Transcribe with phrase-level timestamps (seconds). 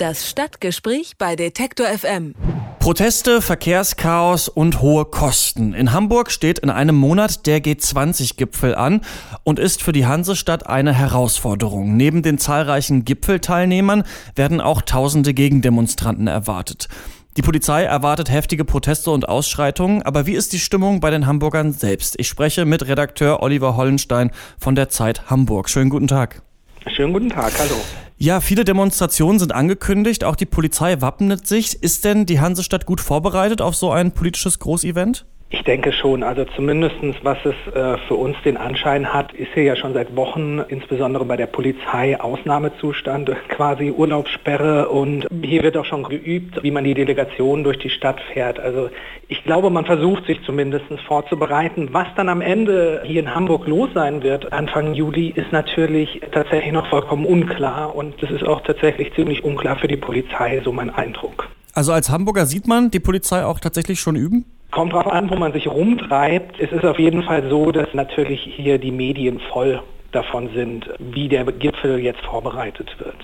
[0.00, 2.34] Das Stadtgespräch bei Detektor FM.
[2.78, 5.74] Proteste, Verkehrschaos und hohe Kosten.
[5.74, 9.02] In Hamburg steht in einem Monat der G20-Gipfel an
[9.44, 11.98] und ist für die Hansestadt eine Herausforderung.
[11.98, 14.04] Neben den zahlreichen Gipfelteilnehmern
[14.34, 16.88] werden auch tausende Gegendemonstranten erwartet.
[17.36, 21.74] Die Polizei erwartet heftige Proteste und Ausschreitungen, aber wie ist die Stimmung bei den Hamburgern
[21.74, 22.14] selbst?
[22.18, 25.68] Ich spreche mit Redakteur Oliver Hollenstein von der Zeit Hamburg.
[25.68, 26.40] Schönen guten Tag.
[26.86, 27.76] Schönen guten Tag, hallo.
[28.22, 31.82] Ja, viele Demonstrationen sind angekündigt, auch die Polizei wappnet sich.
[31.82, 35.24] Ist denn die Hansestadt gut vorbereitet auf so ein politisches Großevent?
[35.52, 39.64] Ich denke schon, also zumindest was es äh, für uns den Anschein hat, ist hier
[39.64, 45.84] ja schon seit Wochen, insbesondere bei der Polizei, Ausnahmezustand, quasi Urlaubssperre und hier wird auch
[45.84, 48.60] schon geübt, wie man die Delegation durch die Stadt fährt.
[48.60, 48.90] Also
[49.26, 51.88] ich glaube, man versucht sich zumindest vorzubereiten.
[51.90, 56.72] Was dann am Ende hier in Hamburg los sein wird, Anfang Juli, ist natürlich tatsächlich
[56.72, 60.90] noch vollkommen unklar und das ist auch tatsächlich ziemlich unklar für die Polizei, so mein
[60.90, 61.48] Eindruck.
[61.74, 64.44] Also als Hamburger sieht man die Polizei auch tatsächlich schon üben?
[64.70, 66.60] Kommt darauf an, wo man sich rumtreibt.
[66.60, 69.82] Es ist auf jeden Fall so, dass natürlich hier die Medien voll
[70.12, 73.16] davon sind, wie der Gipfel jetzt vorbereitet wird.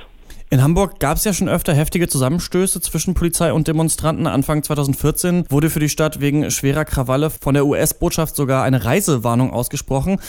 [0.49, 4.29] In Hamburg gab es ja schon öfter heftige Zusammenstöße zwischen Polizei und Demonstranten.
[4.29, 9.53] Anfang 2014 wurde für die Stadt wegen schwerer Krawalle von der US-Botschaft sogar eine Reisewarnung
[9.53, 10.21] ausgesprochen.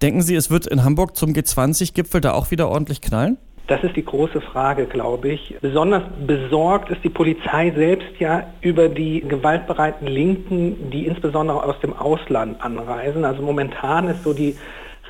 [0.00, 3.36] Denken Sie, es wird in Hamburg zum G20-Gipfel da auch wieder ordentlich knallen?
[3.66, 5.56] Das ist die große Frage, glaube ich.
[5.62, 11.94] Besonders besorgt ist die Polizei selbst ja über die gewaltbereiten Linken, die insbesondere aus dem
[11.94, 13.24] Ausland anreisen.
[13.24, 14.54] Also momentan ist so die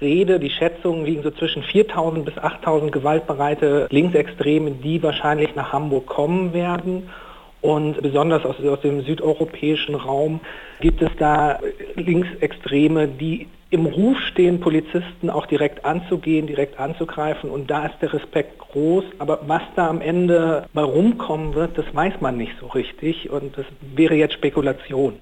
[0.00, 6.06] Rede, die Schätzungen liegen so zwischen 4.000 bis 8.000 gewaltbereite Linksextreme, die wahrscheinlich nach Hamburg
[6.06, 7.08] kommen werden.
[7.60, 10.40] Und besonders aus, aus, dem südeuropäischen Raum
[10.80, 11.58] gibt es da
[11.96, 17.50] Linksextreme, die im Ruf stehen, Polizisten auch direkt anzugehen, direkt anzugreifen.
[17.50, 19.04] Und da ist der Respekt groß.
[19.18, 23.30] Aber was da am Ende bei rumkommen wird, das weiß man nicht so richtig.
[23.30, 25.14] Und das wäre jetzt Spekulation.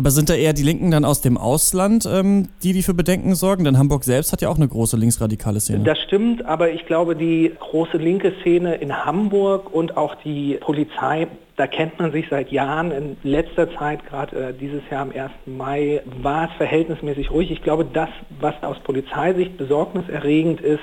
[0.00, 3.34] Aber sind da eher die Linken dann aus dem Ausland, ähm, die die für Bedenken
[3.34, 3.64] sorgen?
[3.64, 5.84] Denn Hamburg selbst hat ja auch eine große linksradikale Szene.
[5.84, 11.26] Das stimmt, aber ich glaube, die große linke Szene in Hamburg und auch die Polizei,
[11.56, 12.92] da kennt man sich seit Jahren.
[12.92, 15.32] In letzter Zeit, gerade äh, dieses Jahr am 1.
[15.44, 17.50] Mai, war es verhältnismäßig ruhig.
[17.50, 18.08] Ich glaube, das,
[18.40, 20.80] was aus Polizeisicht besorgniserregend ist,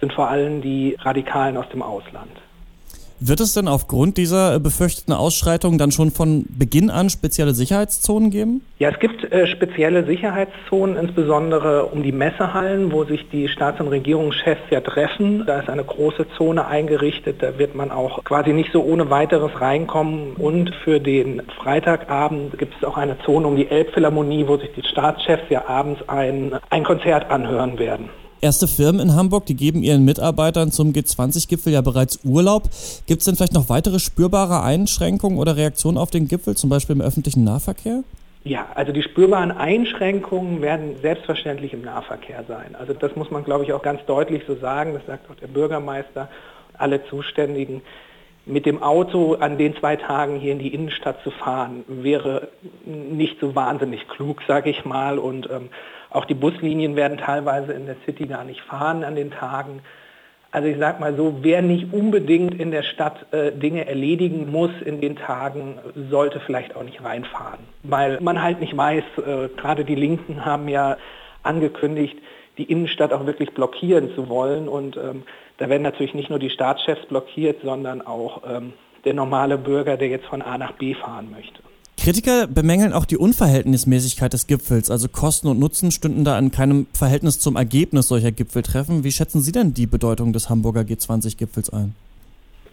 [0.00, 2.30] sind vor allem die Radikalen aus dem Ausland.
[3.22, 8.62] Wird es denn aufgrund dieser befürchteten Ausschreitungen dann schon von Beginn an spezielle Sicherheitszonen geben?
[8.78, 13.88] Ja, es gibt äh, spezielle Sicherheitszonen, insbesondere um die Messehallen, wo sich die Staats- und
[13.88, 15.44] Regierungschefs ja treffen.
[15.46, 19.60] Da ist eine große Zone eingerichtet, da wird man auch quasi nicht so ohne weiteres
[19.60, 20.32] reinkommen.
[20.36, 24.82] Und für den Freitagabend gibt es auch eine Zone um die Elbphilharmonie, wo sich die
[24.82, 28.08] Staatschefs ja abends ein, ein Konzert anhören werden.
[28.42, 32.70] Erste Firmen in Hamburg, die geben ihren Mitarbeitern zum G20-Gipfel ja bereits Urlaub.
[33.06, 36.96] Gibt es denn vielleicht noch weitere spürbare Einschränkungen oder Reaktionen auf den Gipfel, zum Beispiel
[36.96, 38.02] im öffentlichen Nahverkehr?
[38.42, 42.74] Ja, also die spürbaren Einschränkungen werden selbstverständlich im Nahverkehr sein.
[42.78, 44.94] Also das muss man, glaube ich, auch ganz deutlich so sagen.
[44.94, 46.30] Das sagt auch der Bürgermeister,
[46.78, 47.82] alle Zuständigen.
[48.46, 52.48] Mit dem Auto an den zwei Tagen hier in die Innenstadt zu fahren, wäre
[52.86, 55.18] nicht so wahnsinnig klug, sage ich mal.
[55.18, 55.68] Und ähm,
[56.10, 59.80] auch die Buslinien werden teilweise in der City gar nicht fahren an den Tagen.
[60.52, 64.72] Also ich sage mal so, wer nicht unbedingt in der Stadt äh, Dinge erledigen muss
[64.84, 65.78] in den Tagen,
[66.10, 67.60] sollte vielleicht auch nicht reinfahren.
[67.84, 70.96] Weil man halt nicht weiß, äh, gerade die Linken haben ja
[71.44, 72.18] angekündigt,
[72.58, 74.68] die Innenstadt auch wirklich blockieren zu wollen.
[74.68, 75.22] Und ähm,
[75.58, 78.72] da werden natürlich nicht nur die Staatschefs blockiert, sondern auch ähm,
[79.04, 81.62] der normale Bürger, der jetzt von A nach B fahren möchte.
[82.02, 86.86] Kritiker bemängeln auch die Unverhältnismäßigkeit des Gipfels, also Kosten und Nutzen stünden da in keinem
[86.94, 89.04] Verhältnis zum Ergebnis solcher Gipfeltreffen.
[89.04, 91.94] Wie schätzen Sie denn die Bedeutung des Hamburger G20-Gipfels ein?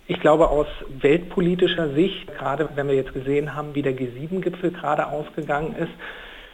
[0.07, 0.67] Ich glaube aus
[1.01, 5.91] weltpolitischer Sicht, gerade wenn wir jetzt gesehen haben, wie der G7-Gipfel gerade ausgegangen ist,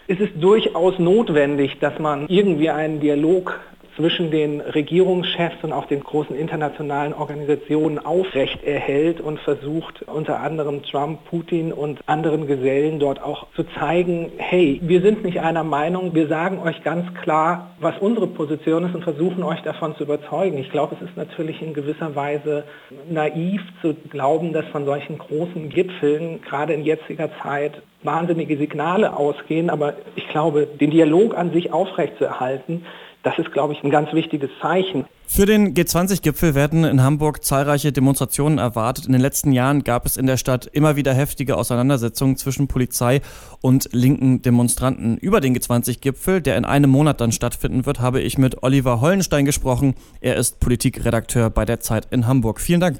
[0.08, 3.60] ist es durchaus notwendig, dass man irgendwie einen Dialog
[3.96, 10.84] zwischen den Regierungschefs und auch den großen internationalen Organisationen aufrecht erhält und versucht unter anderem
[10.84, 16.16] Trump, Putin und anderen Gesellen dort auch zu zeigen, hey, wir sind nicht einer Meinung,
[16.16, 20.57] wir sagen euch ganz klar, was unsere Position ist und versuchen euch davon zu überzeugen.
[20.57, 22.63] Ich glaube, es ist natürlich in gewisser Weise
[23.10, 29.69] naiv zu glauben, dass von solchen großen Gipfeln gerade in jetziger Zeit wahnsinnige Signale ausgehen,
[29.69, 32.86] aber ich glaube, den Dialog an sich aufrechtzuerhalten,
[33.24, 35.06] das ist, glaube ich, ein ganz wichtiges Zeichen.
[35.25, 39.06] Für den G20-Gipfel werden in Hamburg zahlreiche Demonstrationen erwartet.
[39.06, 43.22] In den letzten Jahren gab es in der Stadt immer wieder heftige Auseinandersetzungen zwischen Polizei
[43.62, 45.18] und linken Demonstranten.
[45.18, 49.46] Über den G20-Gipfel, der in einem Monat dann stattfinden wird, habe ich mit Oliver Hollenstein
[49.46, 49.96] gesprochen.
[50.19, 52.60] Er ist Politikredakteur bei der Zeit in Hamburg.
[52.60, 53.00] Vielen Dank.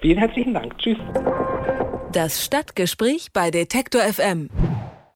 [0.00, 0.76] Vielen herzlichen Dank.
[0.78, 0.98] Tschüss.
[2.12, 4.48] Das Stadtgespräch bei Detektor FM.